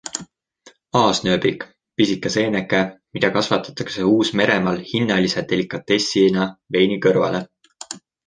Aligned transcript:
Aasnööbik, 0.99 1.65
pisike 2.01 2.31
seeneke, 2.35 2.79
mida 3.17 3.29
kasvatatakse 3.35 4.07
Uus-Meremaal 4.13 4.81
hinnalise 4.93 5.45
delikatessina 5.53 6.49
veini 6.77 7.01
kõrvale. 7.07 7.47